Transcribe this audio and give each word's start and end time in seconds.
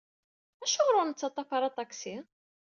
Acuɣer 0.63 0.95
ur 0.99 1.05
nettaṭṭaf 1.07 1.49
ara 1.55 1.67
aṭaksi? 1.69 2.15